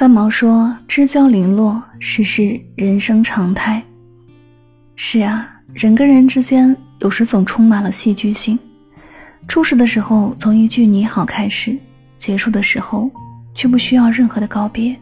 [0.00, 3.82] 三毛说：“知交零落，实是人生常态。”
[4.96, 8.58] 是啊，人跟人之间有时总充满了戏剧性。
[9.46, 11.74] 初始的时候，从一句“你好”开始；
[12.16, 13.10] 结束的时候，
[13.54, 14.96] 却不需要任何的告别。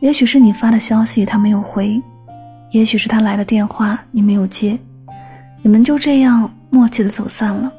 [0.00, 1.98] 也许是你发的消息他没有回，
[2.72, 4.78] 也许是他来的电话你没有接，
[5.62, 7.72] 你们就这样默契的走散了，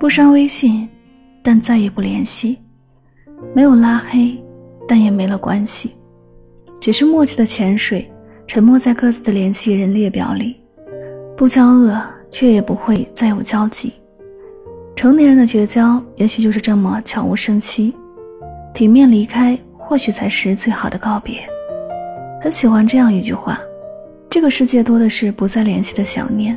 [0.00, 0.88] 不删微信，
[1.44, 2.58] 但再也不联系，
[3.54, 4.36] 没有拉黑，
[4.86, 5.92] 但也没了关系，
[6.80, 8.10] 只是默契的潜水，
[8.46, 10.56] 沉默在各自的联系人列表里，
[11.36, 12.00] 不交恶，
[12.30, 13.92] 却也不会再有交集。
[14.94, 17.94] 成年人的绝交，也许就是这么悄无声息，
[18.74, 19.58] 体面离开。
[19.84, 21.40] 或许才是最好的告别。
[22.40, 23.60] 很喜欢这样一句话：
[24.30, 26.56] 这个世界多的是不再联系的想念。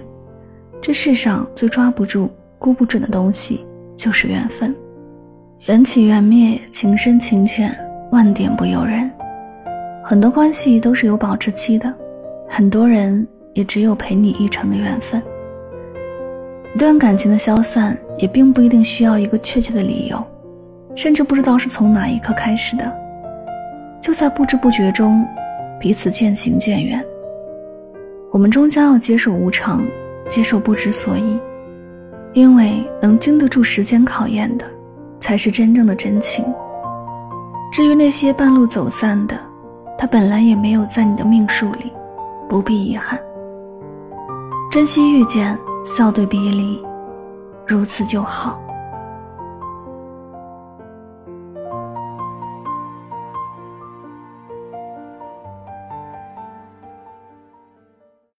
[0.82, 4.74] 这世上最抓不住、估不准的东西，就是缘分。
[5.68, 7.78] 缘起缘灭，情深情浅，
[8.16, 9.12] 万点不由人。
[10.02, 11.94] 很多关系都是有保质期的，
[12.48, 15.22] 很多人也只有陪你一程的缘分。
[16.74, 20.24] 一段感情的消散，也并不一定需要一个确切的理由，
[20.96, 22.90] 甚至不知道是从哪一刻开始的。
[24.00, 25.28] 就在不知不觉中，
[25.78, 27.04] 彼此渐行渐远。
[28.32, 29.84] 我们终将要接受无常，
[30.30, 31.38] 接受不知所以，
[32.32, 34.66] 因为能经得住时间考验的，
[35.20, 36.46] 才是真正的真情。
[37.76, 39.38] 至于那些半路走散的，
[39.98, 41.92] 他本来也没有在你的命数里，
[42.48, 43.20] 不必遗憾。
[44.72, 46.82] 珍惜遇见，笑对别离，
[47.68, 48.58] 如此就好。